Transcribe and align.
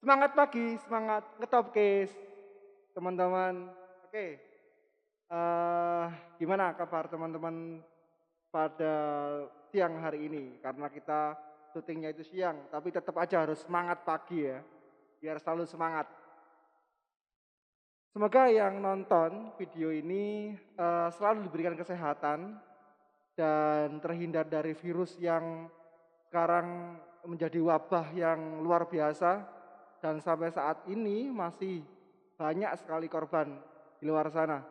Semangat 0.00 0.32
pagi, 0.32 0.80
semangat 0.80 1.28
ngetop 1.36 1.76
case. 1.76 2.16
Teman-teman, 2.96 3.68
oke. 4.08 4.26
Eh, 5.28 6.06
gimana 6.40 6.72
kabar 6.72 7.04
teman-teman 7.04 7.84
pada 8.48 8.96
siang 9.68 10.00
hari 10.00 10.24
ini? 10.24 10.56
Karena 10.64 10.88
kita 10.88 11.36
syutingnya 11.76 12.16
itu 12.16 12.24
siang, 12.24 12.72
tapi 12.72 12.88
tetap 12.88 13.12
aja 13.20 13.44
harus 13.44 13.60
semangat 13.60 14.00
pagi 14.00 14.48
ya. 14.48 14.64
Biar 15.20 15.36
selalu 15.36 15.68
semangat. 15.68 16.08
Semoga 18.16 18.48
yang 18.48 18.80
nonton 18.80 19.52
video 19.60 19.92
ini 19.92 20.56
eh, 20.56 21.08
selalu 21.12 21.44
diberikan 21.44 21.76
kesehatan 21.76 22.56
dan 23.36 24.00
terhindar 24.00 24.48
dari 24.48 24.72
virus 24.72 25.20
yang 25.20 25.68
sekarang 26.24 26.96
menjadi 27.28 27.60
wabah 27.60 28.16
yang 28.16 28.64
luar 28.64 28.88
biasa 28.88 29.59
dan 30.00 30.18
sampai 30.20 30.48
saat 30.50 30.84
ini 30.88 31.28
masih 31.28 31.84
banyak 32.40 32.72
sekali 32.80 33.06
korban 33.06 33.60
di 34.00 34.08
luar 34.08 34.32
sana. 34.32 34.64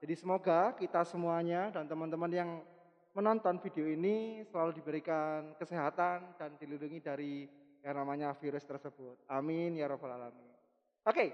Jadi 0.00 0.16
semoga 0.16 0.72
kita 0.72 1.04
semuanya 1.04 1.68
dan 1.68 1.84
teman-teman 1.84 2.32
yang 2.32 2.50
menonton 3.12 3.60
video 3.60 3.84
ini 3.84 4.40
selalu 4.48 4.80
diberikan 4.80 5.52
kesehatan 5.60 6.40
dan 6.40 6.56
dilindungi 6.56 7.00
dari 7.04 7.44
yang 7.84 8.00
namanya 8.00 8.32
virus 8.36 8.64
tersebut. 8.64 9.20
Amin 9.28 9.76
ya 9.76 9.88
robbal 9.88 10.16
alamin. 10.16 10.48
Oke, 11.04 11.32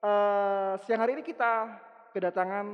uh, 0.00 0.80
siang 0.84 1.04
hari 1.04 1.20
ini 1.20 1.24
kita 1.24 1.76
kedatangan 2.16 2.66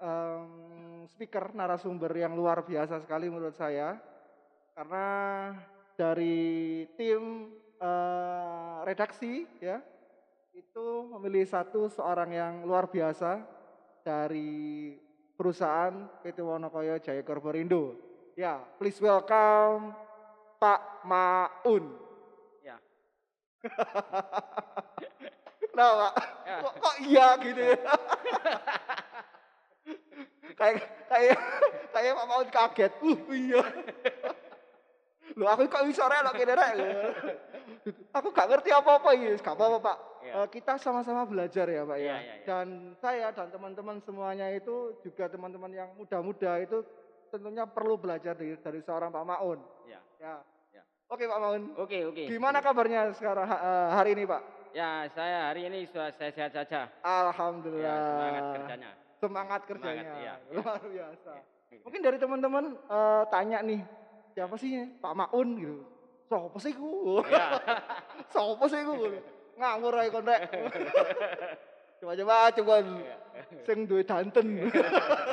um, 0.00 1.04
speaker 1.08 1.52
narasumber 1.56 2.12
yang 2.12 2.36
luar 2.36 2.64
biasa 2.64 3.00
sekali 3.00 3.32
menurut 3.32 3.56
saya 3.56 3.96
karena 4.76 5.06
dari 5.96 6.84
tim 6.96 7.52
uh, 7.80 8.84
redaksi 8.84 9.48
ya 9.58 9.80
itu 10.54 10.86
memilih 11.16 11.48
satu 11.48 11.88
seorang 11.88 12.30
yang 12.30 12.54
luar 12.68 12.86
biasa 12.86 13.40
dari 14.04 14.92
perusahaan 15.36 15.92
PT 16.20 16.44
Wonokoyo 16.44 17.00
Jaya 17.00 17.24
Korborindo. 17.24 17.96
Ya, 18.36 18.60
please 18.76 19.00
welcome 19.00 19.96
Pak 20.60 21.04
Maun. 21.08 21.96
Ya. 22.60 22.76
nah, 25.76 25.90
Pak. 25.96 26.14
Ya. 26.44 26.56
Kok, 26.60 26.74
kok 26.76 26.96
iya 27.08 27.26
gitu 27.40 27.62
ya? 27.72 27.78
kayak 30.60 30.80
kayak 31.08 31.38
kayak 31.88 32.12
Pak 32.16 32.26
Maun 32.28 32.48
kaget. 32.52 32.92
Uh, 33.00 33.18
iya. 33.32 33.62
Loh 35.38 35.48
aku 35.50 35.70
kok 35.70 35.86
bisa 35.86 36.06
rek 36.10 36.34
kene 36.34 36.54
rek. 36.54 36.72
Aku 38.12 38.28
gak 38.34 38.50
ngerti 38.50 38.70
apa-apa 38.74 39.14
ya, 39.14 39.34
gak 39.38 39.54
apa-apa 39.56 39.78
Pak. 39.78 39.98
Ya. 40.20 40.32
Uh, 40.42 40.48
kita 40.52 40.76
sama-sama 40.76 41.24
belajar 41.24 41.64
ya 41.70 41.82
Pak 41.86 41.98
ya. 41.98 42.06
ya, 42.06 42.16
ya, 42.18 42.34
ya. 42.34 42.44
Dan 42.44 42.66
saya 43.00 43.26
dan 43.32 43.48
teman-teman 43.48 43.96
semuanya 44.04 44.52
itu 44.52 45.00
juga 45.00 45.30
teman-teman 45.30 45.72
yang 45.72 45.88
muda-muda 45.96 46.60
itu 46.60 46.84
tentunya 47.30 47.64
perlu 47.64 47.96
belajar 47.96 48.34
dari, 48.34 48.58
dari 48.58 48.80
seorang 48.82 49.08
Pak 49.14 49.24
Maun. 49.24 49.58
Ya. 49.88 50.02
ya. 50.20 50.42
ya. 50.74 50.82
Oke 51.08 51.24
Pak 51.24 51.38
Maun. 51.40 51.62
Oke 51.78 52.04
oke. 52.04 52.24
Gimana 52.28 52.60
kabarnya 52.60 53.14
sekarang 53.16 53.48
uh, 53.48 53.96
hari 53.96 54.12
ini 54.18 54.28
Pak? 54.28 54.42
Ya 54.70 55.08
saya 55.14 55.50
hari 55.50 55.66
ini 55.66 55.88
sudah 55.88 56.14
sehat 56.14 56.52
saja. 56.52 56.90
Alhamdulillah. 57.02 57.86
Ya, 57.86 58.06
semangat 58.06 58.42
kerjanya. 58.54 58.90
Semangat 59.20 59.60
kerjanya. 59.66 60.02
Semangat, 60.04 60.26
ya. 60.26 60.34
Luar 60.54 60.82
biasa. 60.84 61.32
Ya. 61.70 61.78
Mungkin 61.86 62.00
dari 62.02 62.18
teman-teman 62.18 62.64
uh, 62.90 63.22
tanya 63.30 63.62
nih, 63.62 63.80
siapa 64.40 64.56
sih 64.56 64.88
Pak 65.04 65.12
Maun 65.12 65.48
gitu. 65.60 65.76
Sopo 66.24 66.56
sih 66.56 66.72
ku? 66.72 67.20
Ya. 67.28 67.60
Sopo 68.32 68.64
sih 68.72 68.80
ku? 68.80 68.96
Ngawur 69.60 70.00
ae 70.00 70.08
kon 70.08 70.24
rek. 70.24 70.48
Coba-coba 72.00 72.48
coba 72.56 72.74
sing 73.68 73.84
duwe 73.84 74.00
danten. 74.00 74.64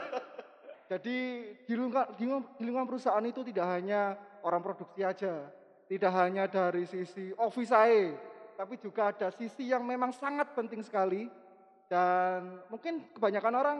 Jadi 0.91 1.15
di 1.63 1.73
lingkungan, 1.79 2.19
di 2.19 2.63
lingkungan 2.67 2.87
perusahaan 2.91 3.23
itu 3.23 3.39
tidak 3.47 3.79
hanya 3.79 4.19
orang 4.43 4.59
produksi 4.59 4.99
aja, 5.03 5.47
tidak 5.87 6.11
hanya 6.11 6.51
dari 6.51 6.83
sisi 6.83 7.31
office 7.39 7.71
saya, 7.71 8.11
tapi 8.59 8.75
juga 8.75 9.15
ada 9.15 9.31
sisi 9.31 9.71
yang 9.71 9.87
memang 9.87 10.11
sangat 10.11 10.51
penting 10.51 10.83
sekali 10.83 11.31
dan 11.87 12.59
mungkin 12.67 13.07
kebanyakan 13.15 13.55
orang 13.55 13.79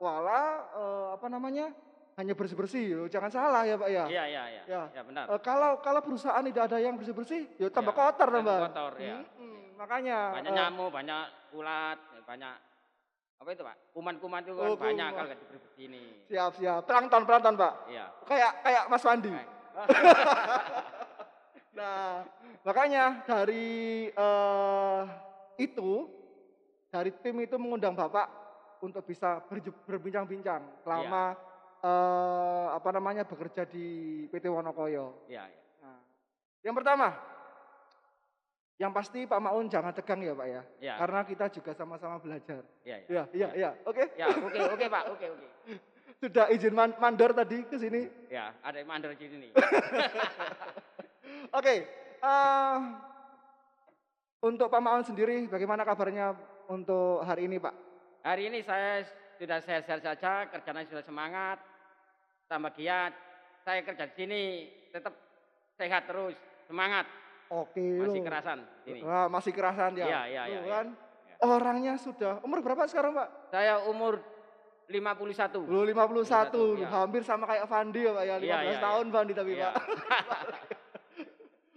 wala 0.00 0.64
eh, 0.76 1.06
apa 1.16 1.26
namanya 1.28 1.72
hanya 2.20 2.36
bersih-bersih 2.36 2.86
loh. 2.92 3.08
Jangan 3.08 3.32
salah 3.32 3.64
ya 3.64 3.80
Pak 3.80 3.88
ya. 3.88 4.04
Iya, 4.04 4.24
iya, 4.28 4.42
iya. 4.52 4.62
Ya, 4.68 4.80
ya 4.92 5.02
benar. 5.02 5.24
E, 5.32 5.34
kalau 5.40 5.80
kalau 5.80 6.00
perusahaan 6.04 6.44
tidak 6.44 6.68
ada 6.68 6.76
yang 6.76 6.94
bersih-bersih, 7.00 7.48
ya 7.56 7.72
tambah 7.72 7.96
ya, 7.96 8.00
kotor 8.04 8.28
tambah. 8.28 8.58
Kotor 8.68 8.92
ya. 9.00 9.16
Hmm, 9.16 9.40
hmm, 9.40 9.60
makanya 9.80 10.18
banyak 10.36 10.52
uh, 10.52 10.56
nyamuk, 10.60 10.88
banyak 10.92 11.24
ulat, 11.56 11.98
banyak 12.28 12.54
apa 13.40 13.48
itu 13.56 13.62
Pak? 13.64 13.76
Kuman-kuman 13.96 14.40
itu 14.44 14.52
kan 14.52 14.68
oh, 14.68 14.76
banyak 14.76 15.08
kalau 15.16 15.28
di 15.32 15.82
ini. 15.88 16.02
Siap, 16.28 16.60
siap. 16.60 16.84
Plankton, 16.84 17.24
plankton 17.24 17.56
Pak. 17.56 17.72
Iya. 17.88 18.06
Kayak 18.28 18.52
kayak 18.60 18.84
Mas 18.92 19.04
Wandi. 19.08 19.30
nah, 21.80 22.28
makanya 22.60 23.24
dari 23.24 23.68
uh, 24.12 25.08
itu 25.56 26.04
dari 26.92 27.08
tim 27.24 27.40
itu 27.40 27.56
mengundang 27.56 27.96
Bapak 27.96 28.28
untuk 28.84 29.08
bisa 29.08 29.40
berbincang-bincang 29.88 30.84
selama 30.84 31.32
ya 31.32 31.48
uh, 31.84 32.66
apa 32.76 32.88
namanya 32.92 33.24
bekerja 33.24 33.64
di 33.68 34.26
PT 34.28 34.48
Wonokoyo. 34.48 35.26
Iya. 35.28 35.48
Ya. 35.48 35.60
Nah, 35.84 36.00
yang 36.64 36.74
pertama, 36.76 37.16
yang 38.80 38.92
pasti 38.96 39.28
Pak 39.28 39.40
Maun 39.40 39.68
jangan 39.68 39.92
tegang 39.92 40.24
ya 40.24 40.32
Pak 40.32 40.48
ya, 40.48 40.62
ya. 40.80 40.94
karena 40.96 41.20
kita 41.28 41.52
juga 41.52 41.76
sama-sama 41.76 42.16
belajar. 42.16 42.64
Iya, 42.80 42.96
iya, 43.08 43.22
iya, 43.36 43.48
ya. 43.52 43.70
oke. 43.84 44.04
Ya, 44.16 44.26
oke, 44.32 44.58
oke 44.72 44.86
Pak, 44.88 45.04
oke, 45.12 45.26
oke. 45.36 45.46
Sudah 46.20 46.52
izin 46.52 46.76
man 46.76 46.92
mandor 47.00 47.32
tadi 47.32 47.64
ke 47.64 47.76
sini? 47.80 48.08
Ya, 48.28 48.52
ada 48.60 48.80
mandor 48.84 49.16
di 49.16 49.24
sini. 49.24 49.48
oke, 51.58 51.74
uh, 52.20 52.76
untuk 54.40 54.68
Pak 54.72 54.80
Maun 54.80 55.04
sendiri, 55.04 55.44
bagaimana 55.48 55.84
kabarnya 55.84 56.36
untuk 56.68 57.20
hari 57.24 57.48
ini 57.48 57.60
Pak? 57.60 57.72
Hari 58.24 58.52
ini 58.52 58.60
saya 58.64 59.04
sudah 59.40 59.60
sehat-sehat 59.64 60.00
saja, 60.04 60.48
kerjanya 60.52 60.84
sudah 60.88 61.04
semangat, 61.04 61.60
tambah 62.50 62.74
giat. 62.74 63.14
Saya 63.62 63.86
kerja 63.86 64.10
di 64.10 64.14
sini 64.18 64.42
tetap 64.90 65.14
sehat 65.78 66.10
terus, 66.10 66.34
semangat. 66.66 67.06
Oke. 67.54 68.02
Masih 68.02 68.20
kerasan 68.26 68.58
sini. 68.82 69.00
Wah, 69.06 69.30
masih 69.30 69.52
kerasan 69.54 69.94
ya. 69.94 70.06
Iya, 70.10 70.20
iya, 70.26 70.42
iya. 70.50 70.60
Kan? 70.66 70.86
Ya. 71.30 71.34
Orangnya 71.46 71.94
sudah 72.02 72.42
umur 72.42 72.58
berapa 72.66 72.90
sekarang, 72.90 73.14
Pak? 73.14 73.54
Saya 73.54 73.86
umur 73.86 74.18
51. 74.90 75.70
Lu 75.70 75.86
51, 75.86 76.26
51 76.26 76.82
ya. 76.82 76.88
hampir 76.90 77.22
sama 77.22 77.46
kayak 77.46 77.66
Fandi 77.70 78.02
ya, 78.02 78.10
Pak 78.10 78.24
ya. 78.26 78.36
15 78.42 78.42
ya, 78.42 78.58
ya, 78.58 78.78
tahun 78.82 79.04
ya. 79.06 79.12
Fandi 79.14 79.32
tapi, 79.38 79.52
ya. 79.54 79.70
Pak. 79.70 79.74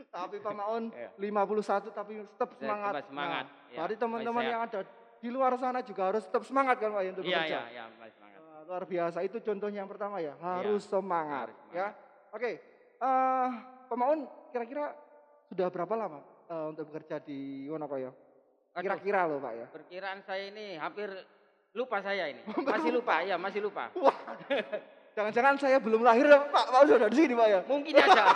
tapi 0.13 0.35
Pak 0.41 0.53
Maun 0.53 0.83
ya. 0.93 1.09
51 1.17 1.89
tapi 1.93 2.13
tetap 2.25 2.49
semangat. 2.57 2.91
Tetap 2.97 3.09
semangat. 3.13 3.45
Nah, 3.45 3.69
ya. 3.69 3.77
Tadi 3.85 3.93
teman-teman 3.97 4.43
yang 4.45 4.61
ada 4.65 4.79
di 5.23 5.29
luar 5.31 5.55
sana 5.57 5.79
juga 5.81 6.01
harus 6.11 6.23
tetap 6.27 6.43
semangat 6.45 6.75
kan 6.77 6.89
Pak 6.93 7.01
ya 7.01 7.09
untuk 7.17 7.25
ya, 7.25 7.29
bekerja. 7.33 7.59
Iya, 7.69 7.85
iya, 7.89 8.09
semangat. 8.13 8.42
Luar 8.67 8.83
biasa. 8.87 9.19
Itu 9.23 9.37
contohnya 9.43 9.83
yang 9.83 9.91
pertama 9.91 10.19
ya, 10.23 10.33
harus 10.39 10.83
ya, 10.87 10.89
semangat, 10.97 11.47
semangat. 11.51 11.75
ya. 11.75 11.87
Oke. 12.33 12.41
Okay. 12.41 12.53
Uh, 13.03 13.07
eh, 13.07 13.49
Pak 13.91 13.97
Maun 13.99 14.19
kira-kira 14.49 14.95
sudah 15.51 15.67
berapa 15.67 15.93
lama 15.93 16.19
uh, 16.47 16.71
untuk 16.71 16.87
bekerja 16.89 17.19
di 17.21 17.67
Wonokoyo? 17.67 18.11
Kira-kira 18.73 19.29
loh 19.29 19.37
Pak 19.37 19.53
ya. 19.53 19.65
Perkiraan 19.69 20.19
saya 20.25 20.49
ini 20.49 20.79
hampir 20.79 21.13
lupa 21.73 22.01
saya 22.01 22.29
ini. 22.31 22.41
Masih 22.73 22.91
lupa, 22.93 23.21
ya 23.21 23.35
masih 23.37 23.61
lupa. 23.61 23.89
Wah. 24.03 24.17
Jangan-jangan 25.13 25.55
saya 25.61 25.77
belum 25.77 26.01
lahir 26.01 26.25
Pak, 26.25 26.65
Pak 26.73 26.81
sudah 26.89 27.09
di 27.09 27.17
sini 27.17 27.33
Pak 27.37 27.47
ya? 27.49 27.59
Mungkin 27.69 27.93
aja. 27.93 28.25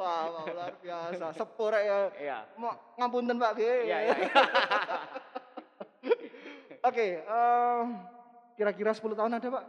Wah, 0.00 0.32
wah 0.32 0.48
luar 0.48 0.72
biasa. 0.80 1.36
Sepur 1.36 1.76
ya. 1.76 2.08
Iya. 2.16 2.48
Mau 2.56 2.72
ngapunten 2.96 3.36
Pak 3.36 3.52
G. 3.52 3.84
Iya, 3.84 3.98
iya. 4.08 4.16
Oke, 6.80 7.20
um, 7.28 7.86
kira-kira 8.56 8.96
10 8.96 9.12
tahun 9.12 9.36
ada 9.36 9.48
Pak? 9.52 9.64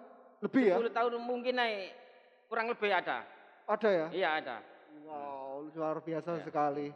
Lebih 0.47 0.63
10 0.63 0.71
ya? 0.71 0.75
10 0.79 0.95
tahun 0.95 1.11
mungkin 1.19 1.53
naik 1.59 1.91
kurang 2.47 2.71
lebih 2.71 2.91
ada. 2.91 3.27
Ada 3.67 3.89
ya? 3.91 4.07
Iya 4.15 4.29
ada. 4.39 4.57
Wow, 5.03 5.67
luar 5.75 5.99
biasa 5.99 6.39
ya. 6.39 6.43
sekali. 6.47 6.87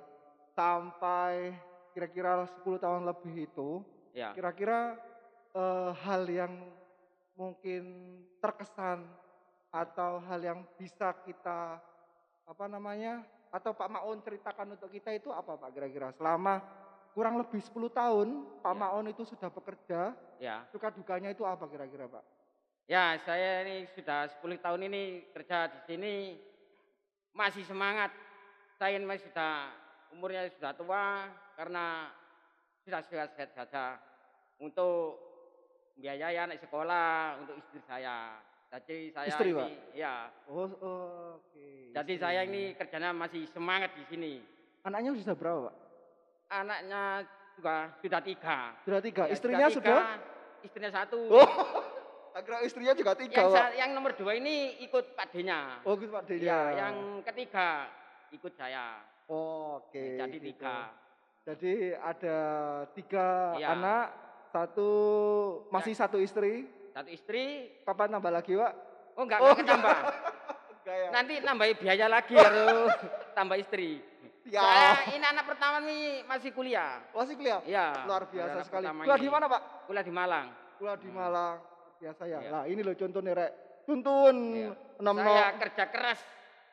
Sampai 0.56 1.52
kira-kira 1.92 2.48
10 2.48 2.80
tahun 2.80 3.04
lebih 3.04 3.48
itu, 3.48 3.84
ya. 4.16 4.32
kira-kira 4.32 4.96
uh, 5.52 5.92
hal 5.92 6.24
yang 6.32 6.64
mungkin 7.36 7.84
terkesan 8.40 9.04
atau 9.68 10.24
hal 10.24 10.40
yang 10.40 10.60
bisa 10.80 11.12
kita 11.28 11.84
apa 12.48 12.66
namanya 12.72 13.28
atau 13.52 13.76
Pak 13.76 13.92
Maun 13.92 14.24
ceritakan 14.24 14.80
untuk 14.80 14.88
kita 14.88 15.12
itu 15.12 15.28
apa 15.36 15.60
Pak 15.60 15.76
kira-kira 15.76 16.16
selama 16.16 16.64
kurang 17.16 17.40
lebih 17.40 17.64
10 17.64 17.72
tahun 17.96 18.28
Pak 18.60 18.76
ya. 18.76 18.80
Maun 18.84 19.06
itu 19.08 19.24
sudah 19.24 19.48
bekerja 19.48 20.12
ya. 20.36 20.68
suka 20.68 20.92
dukanya 20.92 21.32
itu 21.32 21.48
apa 21.48 21.64
kira-kira 21.72 22.12
Pak? 22.12 22.24
Ya 22.92 23.16
saya 23.24 23.64
ini 23.64 23.88
sudah 23.96 24.28
10 24.28 24.60
tahun 24.60 24.92
ini 24.92 25.32
kerja 25.32 25.72
di 25.72 25.80
sini 25.88 26.16
masih 27.32 27.64
semangat 27.64 28.12
saya 28.76 29.00
ini 29.00 29.08
sudah 29.08 29.72
umurnya 30.12 30.52
sudah 30.60 30.76
tua 30.76 31.32
karena 31.56 32.12
sudah 32.84 33.00
sehat-sehat 33.08 33.56
saja 33.56 33.96
untuk 34.60 35.16
biayai 35.96 36.36
anak 36.36 36.60
sekolah 36.60 37.40
untuk 37.40 37.56
istri 37.64 37.80
saya. 37.88 38.44
Jadi 38.76 39.16
saya 39.16 39.32
Istri, 39.32 39.56
ini 39.56 39.56
Pak? 39.56 39.70
ya. 39.96 40.16
Oh, 40.52 40.68
oh, 40.84 41.40
oke. 41.40 41.96
Jadi 41.96 42.14
Istri. 42.20 42.24
saya 42.28 42.44
ini 42.44 42.76
kerjanya 42.76 43.16
masih 43.16 43.48
semangat 43.48 43.96
di 43.96 44.04
sini. 44.12 44.34
Anaknya 44.84 45.16
sudah 45.16 45.32
berapa, 45.38 45.72
Pak? 45.72 45.76
Anaknya 46.48 47.26
juga 47.58 47.76
sudah 48.00 48.22
tiga. 48.22 48.58
Sudah 48.86 49.02
tiga. 49.02 49.24
Ya, 49.26 49.34
Istrinya 49.34 49.68
tiga, 49.68 49.76
sudah? 49.78 49.98
Istrinya 50.62 50.92
satu. 50.94 51.20
Oh, 51.30 51.50
akhirnya 52.38 52.62
istrinya 52.64 52.94
juga 52.94 53.16
tiga, 53.16 53.42
yang, 53.42 53.54
Pak. 53.54 53.70
yang 53.80 53.90
nomor 53.96 54.12
dua 54.14 54.36
ini 54.36 54.78
ikut 54.84 55.16
Pak 55.16 55.32
D-nya. 55.32 55.82
Oh, 55.88 55.96
gitu 55.96 56.12
Pak 56.12 56.26
D. 56.28 56.38
Ya, 56.38 56.74
yang 56.76 57.24
ketiga 57.24 57.90
ikut 58.30 58.54
saya. 58.54 59.00
Oh, 59.26 59.82
Oke. 59.82 60.20
Jadi 60.20 60.38
gitu. 60.38 60.48
tiga. 60.54 60.94
Jadi 61.46 61.74
ada 61.94 62.38
tiga 62.92 63.28
Iya. 63.56 63.68
anak, 63.74 64.06
satu 64.50 64.90
masih 65.70 65.94
satu 65.94 66.18
istri. 66.18 66.66
Satu 66.90 67.10
istri, 67.10 67.70
Kapan 67.84 68.18
nambah 68.18 68.32
lagi, 68.32 68.56
Pak? 68.56 68.74
oh 69.16 69.24
enggak, 69.24 69.40
Oh, 69.42 69.54
enggak. 69.54 69.80
Enggak 70.86 70.98
ya? 71.02 71.10
Nanti 71.10 71.34
nambahi 71.42 71.74
biaya 71.82 72.06
lagi 72.06 72.34
harus 72.38 72.94
tambah 73.38 73.58
istri. 73.58 74.02
Ya. 74.46 74.62
Saya 74.62 75.18
ini 75.18 75.26
anak 75.26 75.46
pertama 75.50 75.82
nih 75.82 76.22
masih 76.30 76.54
kuliah. 76.54 77.02
Masih 77.18 77.34
kuliah? 77.34 77.66
Iya. 77.66 78.06
Luar 78.06 78.30
biasa 78.30 78.54
anak 78.62 78.66
sekali. 78.70 78.86
Kuliah 78.86 79.18
di 79.18 79.30
mana, 79.34 79.46
Pak? 79.50 79.62
Kuliah 79.90 80.06
di 80.06 80.14
Malang. 80.14 80.48
Kuliah 80.78 80.98
di 81.02 81.10
Malang. 81.10 81.56
Biasa 81.98 82.24
ya. 82.30 82.40
Nah, 82.54 82.64
ini 82.70 82.82
loh 82.86 82.94
contohnya, 82.94 83.34
Rek. 83.34 83.52
Tuntun. 83.90 84.38
Iya. 84.54 84.72
Enam 85.02 85.16
Saya 85.18 85.50
kerja 85.58 85.84
keras, 85.90 86.22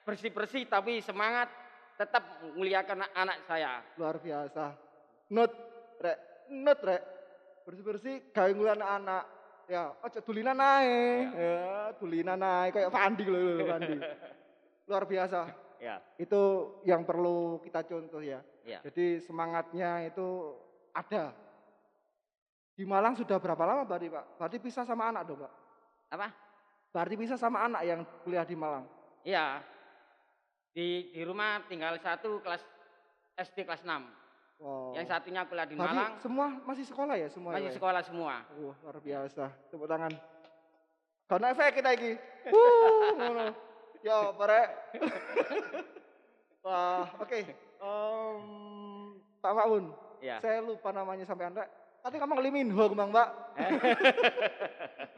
bersih-bersih 0.05 0.69
tapi 0.69 1.01
semangat 1.01 1.49
tetap 1.97 2.45
muliakan 2.55 3.09
anak 3.17 3.41
saya. 3.49 3.81
luar 3.97 4.21
biasa. 4.21 4.77
Not, 5.33 5.53
Rek. 5.97 6.19
Not, 6.53 6.79
Rek. 6.85 7.03
Bersih-bersih 7.65 8.37
gawe 8.37 8.53
anak-anak. 8.77 9.25
Ya, 9.71 9.97
aja 10.05 10.21
dulinan 10.21 10.61
ae. 10.61 11.25
Iya. 11.33 11.57
Ya, 11.57 11.81
dulinan 11.97 12.41
ae 12.45 12.69
kayak 12.69 12.93
Fandi 12.93 13.25
loh, 13.25 13.41
loh, 13.41 13.65
Fandi. 13.65 13.97
Luar 14.91 15.09
biasa. 15.09 15.41
Ya, 15.83 15.99
Itu 16.15 16.43
yang 16.87 17.03
perlu 17.03 17.59
kita 17.59 17.83
contoh 17.83 18.23
ya. 18.23 18.39
ya. 18.63 18.79
Jadi 18.87 19.19
semangatnya 19.19 20.07
itu 20.07 20.55
ada. 20.95 21.35
Di 22.79 22.87
Malang 22.87 23.19
sudah 23.19 23.43
berapa 23.43 23.67
lama 23.67 23.83
berarti 23.83 24.07
Pak? 24.07 24.39
Berarti 24.39 24.57
pisah 24.63 24.87
sama 24.87 25.11
anak 25.11 25.27
dong 25.27 25.43
Pak? 25.43 25.53
Apa? 26.15 26.29
Berarti 26.95 27.15
pisah 27.19 27.35
sama 27.35 27.67
anak 27.67 27.83
yang 27.83 28.07
kuliah 28.23 28.47
di 28.47 28.55
Malang? 28.55 28.87
Iya. 29.27 29.59
Di 30.71 31.11
di 31.11 31.21
rumah 31.27 31.67
tinggal 31.67 31.99
satu 31.99 32.39
kelas 32.39 32.63
SD 33.43 33.67
kelas 33.67 33.83
6. 33.83 33.91
Wow. 34.63 34.95
Yang 34.95 35.11
satunya 35.11 35.43
kuliah 35.51 35.67
di 35.67 35.75
Berarti 35.75 35.99
Malang, 35.99 36.15
semua 36.23 36.47
masih 36.63 36.87
sekolah 36.87 37.15
ya 37.19 37.27
semua? 37.27 37.59
masih 37.59 37.59
ya, 37.59 37.67
Pak, 37.67 37.75
ya? 37.75 37.79
sekolah 37.83 38.03
semua. 38.07 38.35
Wah, 38.55 38.77
luar 38.87 38.99
biasa. 39.03 39.45
Tepuk 39.67 39.91
tangan. 39.91 40.15
Karena 41.27 41.47
efek 41.51 41.83
kita 41.83 41.91
iki. 41.99 42.13
Wuh. 42.55 43.72
Ya, 44.03 44.35
barek. 44.35 44.69
Wah, 46.67 47.07
oke. 47.23 47.39
Pak 49.43 49.53
Maun, 49.59 49.91
Iya. 50.23 50.39
saya 50.39 50.63
lupa 50.63 50.95
namanya 50.95 51.27
sampai 51.27 51.51
anda. 51.51 51.67
Tadi 52.03 52.19
kamu 52.19 52.35
ngeliminho 52.39 52.85
kembang, 52.91 53.11
Mbak. 53.11 53.29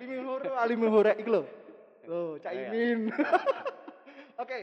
Liminho, 0.01 0.33
Liminho 0.69 0.99
rek 1.01 1.17
iku 1.21 1.31
lho. 1.33 1.43
Loh, 2.05 2.37
Cak 2.41 2.53
Oh, 2.53 2.57
iya. 2.57 2.69
Imin. 2.73 3.09
Oke, 4.43 4.59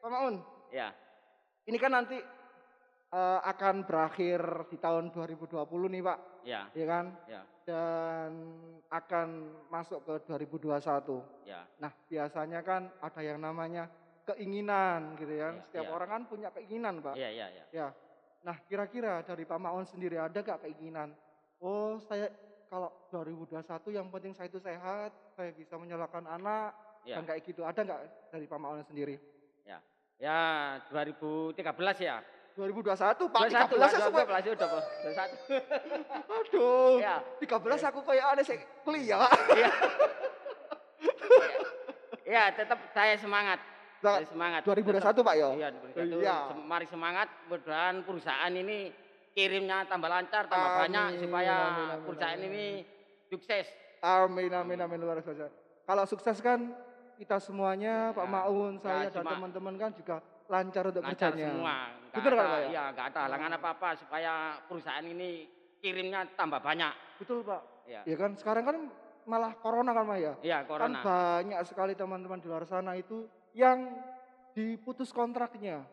Pak 0.00 0.08
Maun. 0.08 0.40
Ya, 0.72 0.92
Ini 1.68 1.76
kan 1.76 1.92
nanti 1.92 2.16
eh, 3.12 3.40
akan 3.42 3.86
berakhir 3.86 4.40
di 4.70 4.76
tahun 4.76 5.10
2020 5.14 5.92
nih, 5.92 6.02
Pak. 6.02 6.18
ya, 6.46 6.62
Ya 6.74 6.86
kan? 6.86 7.04
ya, 7.26 7.42
dan 7.66 8.30
akan 8.90 9.28
masuk 9.66 10.02
ke 10.06 10.14
2021. 10.26 11.22
ya. 11.42 11.66
Nah, 11.82 11.90
biasanya 12.06 12.62
kan 12.62 12.86
ada 13.02 13.20
yang 13.22 13.42
namanya 13.42 13.90
keinginan 14.26 15.14
gitu 15.18 15.34
ya. 15.34 15.50
Iya, 15.54 15.62
Setiap 15.66 15.86
iya. 15.86 15.94
orang 15.94 16.08
kan 16.10 16.22
punya 16.26 16.48
keinginan, 16.54 16.94
Pak. 17.02 17.14
Iya, 17.14 17.28
iya, 17.30 17.46
iya. 17.50 17.64
Ya. 17.74 17.88
Nah, 18.46 18.56
kira-kira 18.70 19.26
dari 19.26 19.42
Pak 19.42 19.58
Maun 19.58 19.86
sendiri 19.86 20.18
ada 20.22 20.38
gak 20.38 20.62
keinginan? 20.62 21.10
Oh, 21.58 21.98
saya 21.98 22.30
kalau 22.70 22.90
2021 23.10 23.90
yang 23.90 24.06
penting 24.10 24.34
saya 24.34 24.46
itu 24.46 24.58
sehat, 24.62 25.10
saya 25.34 25.50
bisa 25.50 25.74
menyalakan 25.78 26.26
anak, 26.26 26.74
Ya. 27.06 27.18
dan 27.18 27.26
kayak 27.26 27.42
gitu. 27.46 27.62
Ada 27.62 27.86
nggak 27.86 28.00
dari 28.34 28.46
Pak 28.46 28.58
Maun 28.58 28.82
sendiri? 28.82 29.18
Ya, 30.16 30.80
2013 30.88 32.00
ya. 32.00 32.24
2021, 32.56 32.88
Pak 33.28 33.40
13 33.42 33.52
ya 33.52 33.68
21, 33.68 33.76
Pak, 33.76 33.90
semua. 34.00 34.24
12 34.24 34.56
udah, 34.56 34.66
Pak. 34.66 34.82
21. 35.04 36.32
Aduh, 36.32 36.96
Ya. 36.98 37.16
13 37.36 37.84
aku 37.84 38.00
kayak 38.02 38.26
ada 38.32 38.42
sih 38.42 38.56
kuliah, 38.80 39.20
Pak. 39.20 39.32
Iya. 39.52 39.70
Ya, 42.26 42.44
tetap 42.50 42.80
saya 42.90 43.14
semangat. 43.16 43.60
Saya 43.96 44.26
semangat. 44.26 44.60
2021, 44.62 44.98
Pak 45.20 45.34
ya? 45.34 45.48
Iya, 45.54 45.68
2021. 45.94 46.20
Iya. 46.20 46.36
Mari 46.58 46.86
semangat, 46.86 47.28
mudah-mudahan 47.46 47.96
perusahaan 48.02 48.52
ini 48.52 48.90
kirimnya 49.30 49.84
tambah 49.84 50.08
lancar, 50.08 50.48
tambah 50.48 50.64
Amin, 50.66 50.80
banyak 50.82 51.08
supaya 51.20 51.54
amin, 51.54 51.86
amin, 51.86 51.98
perusahaan 52.02 52.34
amin. 52.34 52.50
ini 52.50 52.66
sukses. 53.26 53.66
Amin 53.98 54.48
amin 54.48 54.78
amin 54.78 54.98
luar 54.98 55.20
biasa. 55.20 55.52
Kalau 55.84 56.04
sukses 56.04 56.40
kan 56.40 56.72
kita 57.14 57.36
semuanya 57.38 58.12
Pak 58.12 58.22
Ya, 58.22 58.32
Maun, 58.32 58.72
ya, 58.72 58.80
saya 58.80 59.06
dan 59.06 59.12
cuma- 59.14 59.32
teman-teman 59.34 59.74
kan 59.76 59.90
juga 59.92 60.16
lancar 60.46 60.84
untuk 60.86 61.02
Lancar 61.02 61.30
kerjanya. 61.30 61.50
semua. 61.50 61.76
Nggak 61.90 62.14
Betul 62.14 62.32
kan, 62.32 62.38
ada- 62.38 62.48
Pak, 62.48 62.58
ya? 62.58 62.68
Iya, 62.68 62.84
nggak 62.90 63.06
ada 63.06 63.20
halangan 63.22 63.52
apa-apa 63.54 63.88
supaya 63.96 64.32
perusahaan 64.62 65.04
ini 65.04 65.28
kirimnya 65.76 66.20
tambah 66.32 66.60
banyak. 66.60 66.92
Betul 67.18 67.38
Pak. 67.42 67.62
Iya. 67.86 68.00
Ya 68.04 68.16
kan 68.16 68.30
sekarang 68.34 68.64
kan 68.64 68.76
malah 69.24 69.52
corona 69.54 69.90
kan 69.90 70.04
Pak 70.04 70.18
ya. 70.18 70.32
Iya, 70.40 70.58
Kan 70.60 70.68
corona. 70.68 70.98
banyak 71.00 71.58
sekali 71.62 71.92
teman-teman 71.92 72.38
di 72.38 72.46
luar 72.46 72.64
sana 72.64 72.94
itu 72.94 73.26
yang 73.52 73.90
diputus 74.52 75.10
kontraknya. 75.10 75.84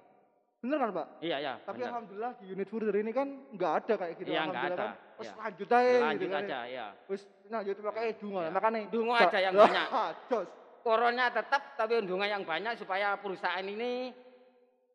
Bener 0.57 0.79
kan 0.79 0.89
Pak? 0.93 1.07
Iya, 1.19 1.37
iya. 1.37 1.53
Tapi 1.59 1.75
benar. 1.77 1.89
alhamdulillah 1.91 2.31
di 2.39 2.45
unit 2.47 2.67
further 2.67 2.95
ini 2.95 3.11
kan 3.11 3.27
nggak 3.51 3.71
ada 3.83 3.93
kayak 3.97 4.13
gitu. 4.15 4.29
Iya, 4.31 4.41
nggak 4.47 4.63
ada. 4.65 4.75
kan. 4.77 4.91
Terus 5.13 5.27
Iya. 5.27 5.35
lanjut 5.37 5.67
aja 5.69 5.91
lanjut 5.99 6.21
gitu 6.21 6.31
kan. 6.31 6.43
aja, 6.43 6.59
ya. 6.65 6.87
Terus 7.03 7.21
lanjut 7.45 7.75
pakai 7.83 8.05
dungo 8.15 8.39
Iya. 8.39 8.49
makanya. 8.49 8.79
Dungo 8.87 9.13
Ja- 9.13 9.27
aja 9.27 9.39
yang 9.41 9.53
banyak. 9.53 9.87
Jos. 10.31 10.49
Koronnya 10.83 11.27
tetap 11.31 11.61
tapi 11.75 11.93
undungan 11.97 12.27
yang 12.29 12.43
banyak 12.43 12.75
supaya 12.75 13.15
perusahaan 13.15 13.63
ini 13.63 14.11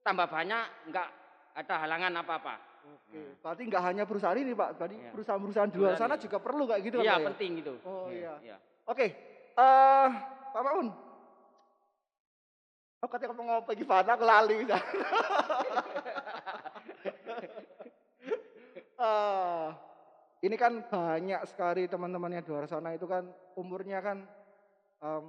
tambah 0.08 0.24
banyak, 0.26 0.64
nggak 0.88 1.08
ada 1.54 1.74
halangan 1.78 2.12
apa-apa. 2.16 2.54
Oke, 2.88 3.36
berarti 3.44 3.62
nggak 3.68 3.82
hanya 3.84 4.04
perusahaan 4.08 4.34
ini 4.34 4.56
Pak, 4.56 4.70
berarti 4.74 4.96
Iya. 4.96 5.10
perusahaan-perusahaan 5.12 5.68
di 5.68 5.76
luar 5.76 5.94
sana 5.94 6.16
ini. 6.16 6.24
juga 6.24 6.38
perlu 6.40 6.64
kayak 6.64 6.80
gitu 6.82 6.96
kan 6.96 7.04
Iya, 7.04 7.12
Pak 7.12 7.20
ya? 7.20 7.26
penting 7.28 7.52
itu. 7.60 7.74
Oh, 7.84 8.08
Hmm, 8.08 8.40
iya. 8.40 8.56
Oke, 8.88 9.06
eh 9.52 10.08
Pak 10.48 10.62
Maun. 10.64 10.88
Oh, 12.98 13.06
katanya 13.06 13.30
kamu 13.30 13.42
ngopi 13.44 13.72
gimana, 13.76 14.10
aku 14.10 14.24
lali 14.24 14.54
bisa. 14.58 14.78
Eh, 18.98 19.68
ini 20.42 20.58
kan 20.58 20.82
banyak 20.82 21.46
sekali 21.46 21.86
teman-teman 21.86 22.34
yang 22.34 22.42
di 22.42 22.50
luar 22.50 22.66
sana 22.66 22.90
itu 22.90 23.06
kan 23.06 23.22
umurnya 23.54 24.02
kan 24.02 24.26
em, 24.98 25.26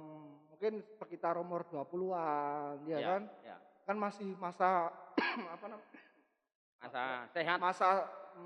mungkin 0.50 0.82
sekitar 0.92 1.38
umur 1.38 1.62
20-an, 1.64 2.82
ya 2.82 2.98
Iya, 2.98 3.06
kan? 3.06 3.22
iya. 3.46 3.56
Kan 3.90 3.98
masih 3.98 4.38
masa 4.38 4.86
apa 5.58 5.66
namanya? 5.66 5.98
Masa 6.78 7.02
sehat, 7.28 7.58
Masa 7.58 7.88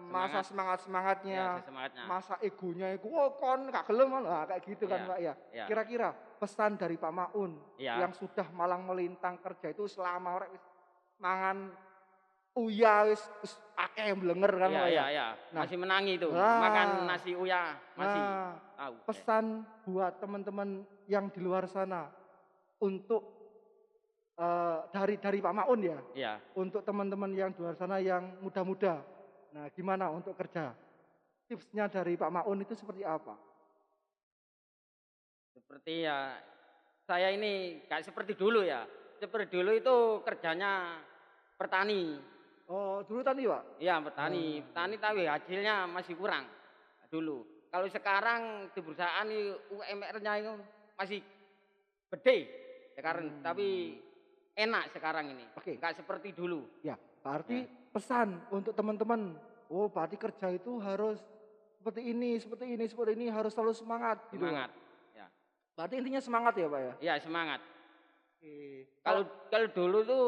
masa 0.08 0.40
semangat-semangatnya. 0.40 1.36
ya, 1.36 1.60
semangatnya. 1.60 2.02
masa 2.08 2.34
egonya 2.40 2.96
itu 2.96 3.06
oh 3.06 3.36
kon 3.36 3.68
gak 3.68 3.84
gelem 3.84 4.10
lah 4.16 4.48
kayak 4.48 4.64
gitu 4.64 4.88
kan 4.88 4.98
Iya, 4.98 5.06
Pak 5.06 5.18
ya. 5.20 5.34
iya. 5.52 5.64
Kira-kira 5.68 6.08
pesan 6.40 6.80
dari 6.80 6.96
Pak 6.96 7.12
Maun 7.12 7.60
Iya. 7.76 8.00
yang 8.00 8.10
sudah 8.10 8.48
malang 8.50 8.88
melintang 8.88 9.36
kerja 9.36 9.70
itu 9.70 9.84
selama 9.84 10.40
orang 10.40 10.50
mangan 11.20 11.76
uya 12.56 13.04
wis 13.06 13.20
wis 13.38 13.52
akeh 13.76 14.08
yang 14.08 14.18
blenger 14.18 14.52
kan 14.56 14.70
Iya, 14.72 14.80
Pak 14.80 14.88
iya, 14.88 15.04
ya. 15.06 15.26
Nah. 15.52 15.60
Masih 15.60 15.76
menangi 15.76 16.12
itu. 16.16 16.28
Nah. 16.32 16.58
Makan 16.58 16.88
nasi 17.04 17.30
uya 17.36 17.62
masih 17.94 18.18
Nah, 18.18 18.50
tahu. 18.74 18.94
pesan 19.04 19.44
buat 19.84 20.16
teman-teman 20.16 20.68
yang 21.04 21.28
di 21.28 21.38
luar 21.38 21.68
sana 21.68 22.08
untuk 22.80 23.33
eh, 24.34 24.78
dari 24.90 25.14
dari 25.16 25.38
Pak 25.38 25.54
Maun 25.54 25.80
ya, 25.80 25.98
Iya. 26.14 26.32
untuk 26.54 26.82
teman-teman 26.82 27.30
yang 27.32 27.50
di 27.54 27.62
luar 27.62 27.74
sana 27.74 27.98
yang 27.98 28.38
muda-muda. 28.42 28.98
Nah, 29.54 29.70
gimana 29.70 30.10
untuk 30.10 30.34
kerja? 30.34 30.74
Tipsnya 31.46 31.86
dari 31.86 32.16
Pak 32.16 32.30
Maun 32.30 32.58
itu 32.60 32.74
seperti 32.74 33.06
apa? 33.06 33.38
Seperti 35.54 36.02
ya 36.02 36.34
saya 37.04 37.30
ini 37.30 37.84
kayak 37.86 38.04
seperti 38.04 38.34
dulu 38.34 38.64
ya. 38.64 38.82
Seperti 39.20 39.54
dulu 39.54 39.70
itu 39.70 39.96
kerjanya 40.26 40.98
petani. 41.54 42.18
Oh, 42.66 43.04
dulu 43.04 43.20
tadi 43.22 43.44
Pak? 43.46 43.78
Iya, 43.78 44.00
petani. 44.02 44.58
Hmm. 44.58 44.64
Petani 44.72 44.94
tapi 44.98 45.22
hasilnya 45.28 45.84
masih 45.86 46.16
kurang 46.16 46.48
dulu. 47.12 47.44
Kalau 47.70 47.86
sekarang 47.86 48.70
di 48.70 48.80
perusahaan 48.82 49.28
UMR-nya 49.70 50.32
itu 50.40 50.52
masih 50.94 51.20
gede 52.10 52.38
sekarang, 52.94 53.26
Hmm. 53.30 53.42
tapi 53.42 53.98
enak 54.54 54.90
sekarang 54.90 55.30
ini. 55.30 55.44
Oke. 55.54 55.76
Enggak 55.76 55.98
seperti 55.98 56.30
dulu. 56.30 56.64
Ya, 56.80 56.94
berarti 57.20 57.66
Ya. 57.66 57.70
pesan 57.90 58.38
untuk 58.48 58.72
teman-teman. 58.72 59.34
Oh, 59.66 59.90
berarti 59.90 60.14
kerja 60.14 60.50
itu 60.50 60.78
harus 60.78 61.18
seperti 61.74 62.00
ini, 62.06 62.38
seperti 62.38 62.64
ini, 62.70 62.84
seperti 62.86 63.10
ini, 63.14 63.26
harus 63.28 63.50
selalu 63.52 63.74
semangat. 63.74 64.18
gitu. 64.30 64.42
Semangat. 64.42 64.70
Berarti 65.74 65.98
intinya 65.98 66.22
semangat 66.22 66.54
ya, 66.54 66.70
Pak 66.70 66.80
ya? 66.80 66.92
Ya, 67.02 67.14
semangat. 67.18 67.58
Oke. 68.38 68.86
Kalau 69.02 69.26
kalau 69.50 69.66
dulu 69.74 69.98
tuh 70.06 70.26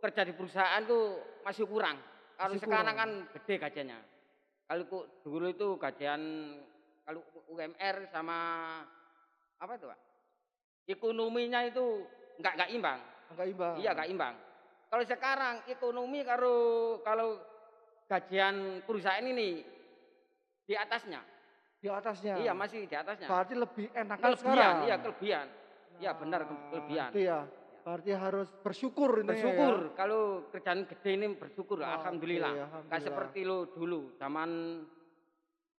kerja 0.00 0.24
di 0.24 0.32
perusahaan 0.32 0.80
tuh 0.88 1.20
masih 1.44 1.68
kurang. 1.68 2.00
Kalau 2.32 2.56
Masih 2.56 2.64
sekarang 2.64 2.96
kurang. 2.96 3.12
kan 3.28 3.36
gede 3.36 3.54
gajinya. 3.60 3.98
Kalau 4.64 4.84
dulu 5.20 5.46
itu 5.52 5.68
gajian 5.76 6.20
kalau 7.04 7.20
UMR 7.52 8.08
sama 8.08 8.38
apa 9.60 9.72
itu 9.76 9.84
pak? 9.84 10.00
Ekonominya 10.88 11.60
itu 11.68 11.84
nggak 12.40 12.52
nggak 12.56 12.70
imbang. 12.72 13.00
Enggak 13.32 13.46
imbang. 13.48 13.74
Iya 13.78 13.90
nggak 13.92 14.08
imbang. 14.10 14.34
Kalau 14.84 15.04
sekarang 15.04 15.54
ekonomi 15.66 16.20
kalau 16.22 16.56
kalau 17.00 17.28
gajian 18.04 18.56
perusahaan 18.84 19.24
ini 19.24 19.64
di 20.62 20.74
atasnya. 20.74 21.20
Di 21.78 21.88
atasnya. 21.88 22.34
Iya 22.38 22.52
masih 22.52 22.84
di 22.84 22.94
atasnya. 22.94 23.26
Berarti 23.26 23.54
lebih 23.54 23.86
enak 23.92 24.16
kan 24.16 24.24
Kelebihan, 24.30 24.54
sekarang. 24.56 24.76
iya 24.86 24.96
kelebihan. 24.98 25.46
Iya 25.94 26.10
benar 26.14 26.40
Nah, 26.42 26.58
kelebihan. 26.70 27.10
Itu 27.10 27.20
ya. 27.22 27.40
Berarti 27.84 28.10
harus 28.16 28.48
bersyukur 28.64 29.20
ini 29.20 29.28
bersyukur 29.28 29.74
ya. 29.76 29.92
kalau 29.92 30.22
kerjaan 30.48 30.88
gede 30.88 31.10
ini 31.20 31.26
bersyukur 31.36 31.78
Oke, 31.78 31.84
alhamdulillah 31.84 32.48
nggak 32.48 32.64
alhamdulillah. 32.64 33.00
seperti 33.04 33.40
lo 33.44 33.58
dulu 33.68 34.00
zaman 34.16 34.50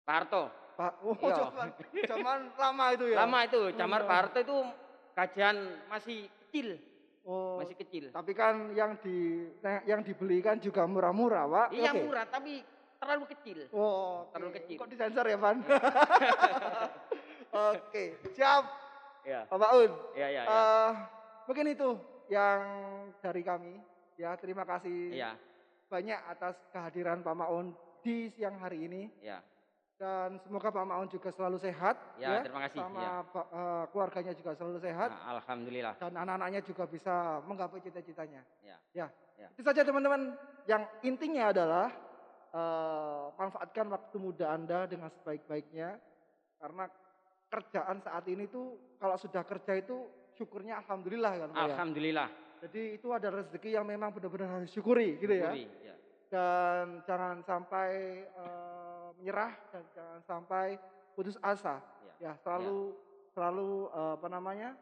Pak 0.04 0.12
Harto 0.12 0.42
Pak, 0.76 0.92
oh, 1.00 1.16
Iya. 1.16 1.32
zaman, 1.48 1.68
zaman 2.04 2.38
lama 2.60 2.84
itu 2.92 3.04
ya. 3.08 3.16
lama 3.24 3.38
itu 3.48 3.60
zaman 3.72 4.00
iya. 4.04 4.08
Pak 4.10 4.16
Harto 4.20 4.38
itu 4.44 4.56
gajian 5.16 5.56
masih 5.88 6.18
kecil 6.44 6.76
Oh, 7.24 7.56
masih 7.56 7.74
kecil 7.74 8.12
tapi 8.12 8.32
kan 8.32 8.72
yang 8.76 8.96
di 9.00 9.48
yang 9.88 10.00
dibelikan 10.00 10.60
juga 10.60 10.84
murah-murah, 10.84 11.44
Pak. 11.48 11.66
iya 11.72 11.88
Oke. 11.88 12.04
murah 12.04 12.24
tapi 12.28 12.60
terlalu 13.00 13.24
kecil 13.32 13.58
Oh, 13.72 14.28
Terlalu 14.28 14.52
kecil. 14.60 14.76
Kok 14.76 14.88
disensor 14.88 15.24
ya, 15.24 15.36
Van? 15.40 15.56
Oke, 17.72 18.18
siap, 18.34 18.62
ya 19.22 19.46
Pak 19.46 19.70
Un. 19.72 19.90
ya 20.12 20.26
ya 20.26 20.42
ya 20.42 20.44
Eh, 20.44 20.90
mungkin 21.46 21.64
itu 21.70 21.88
yang 22.28 22.60
dari 23.20 23.40
kami. 23.40 23.72
Ya, 24.14 24.30
terima 24.38 24.62
kasih 24.62 25.10
iya 25.10 25.34
banyak 25.84 26.16
atas 26.28 26.54
kehadiran 26.70 27.20
Pak 27.20 27.34
Maun 27.34 27.74
di 28.00 28.28
siang 28.30 28.56
hari 28.58 28.84
ini. 28.84 29.02
ya 29.20 29.40
Dan 29.94 30.42
semoga 30.42 30.74
Pak 30.74 30.84
Maun 30.84 31.06
juga 31.06 31.30
selalu 31.30 31.54
sehat. 31.56 31.94
ya 32.18 32.42
terima 32.42 32.66
kasih 32.66 32.82
Sama 32.82 32.98
ya 32.98 33.14
Pak- 33.24 33.48
eh, 33.48 33.84
keluarganya 33.94 34.32
juga 34.34 34.50
selalu 34.52 34.78
sehat. 34.82 35.08
Nah, 35.08 35.38
alhamdulillah 35.38 35.94
Dan 35.96 36.12
anak-anaknya 36.18 36.60
juga 36.62 36.84
bisa 36.84 37.14
menggapai 37.46 37.78
cita-citanya. 37.78 38.42
ya 38.60 38.76
Ya, 38.90 39.06
Ya. 39.38 39.48
itu 39.50 39.62
saja 39.62 39.82
teman-teman. 39.82 40.34
Yang 40.66 40.82
intinya 41.02 41.44
adalah 41.50 41.88
eh, 42.50 43.24
manfaatkan 43.34 43.86
waktu 43.90 44.16
muda 44.16 44.46
Anda 44.50 44.86
dengan 44.86 45.10
sebaik-baiknya. 45.10 45.98
Karena 46.58 46.86
kerjaan 47.50 47.98
saat 48.00 48.24
ini 48.26 48.46
tuh 48.46 48.78
kalau 48.96 49.14
sudah 49.14 49.42
kerja 49.42 49.74
itu 49.74 50.06
syukurnya 50.34 50.78
alhamdulillah 50.78 51.32
kan 51.34 51.48
Pak 51.50 51.58
ya. 51.58 51.66
alhamdulillah 51.70 52.28
Jadi 52.62 52.96
itu 52.96 53.10
ada 53.10 53.28
rezeki 53.28 53.74
yang 53.74 53.84
memang 53.84 54.10
benar-benar 54.10 54.58
harus 54.58 54.70
syukuri 54.70 55.18
gitu 55.18 55.34
ya. 55.34 55.50
Syukuri, 55.50 55.66
ya. 55.82 55.94
Dan 56.30 56.84
jangan 57.04 57.42
sampai 57.42 57.90
eh, 58.26 58.83
menyerah 59.24 59.56
dan 59.72 59.80
jangan 59.96 60.20
sampai 60.28 60.76
putus 61.16 61.40
asa. 61.40 61.80
Ya. 62.20 62.28
Ya, 62.28 62.32
selalu 62.44 62.92
selalu 63.32 63.88
eh, 63.88 64.12
apa 64.20 64.28
namanya? 64.28 64.76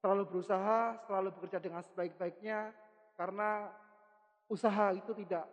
Selalu 0.00 0.24
berusaha, 0.24 0.96
selalu 1.04 1.36
bekerja 1.36 1.60
dengan 1.60 1.84
sebaik-baiknya 1.84 2.72
karena 3.20 3.68
usaha 4.48 4.96
itu 4.96 5.12
tidak 5.20 5.44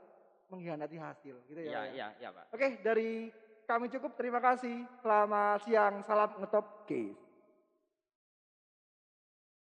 mengkhianati 0.48 0.96
hasil 0.96 1.36
gitu 1.52 1.60
ya. 1.60 1.68
ya 1.68 1.80
Pak 1.84 1.92
ya 1.92 2.08
ya 2.22 2.30
Pak 2.32 2.46
Oke, 2.56 2.68
dari 2.80 3.28
kami 3.68 3.92
cukup. 3.92 4.16
Terima 4.16 4.40
kasih. 4.40 4.88
Selamat 5.04 5.60
siang. 5.68 6.00
Salam 6.08 6.40
ngetop. 6.40 6.88
Case. 6.88 7.25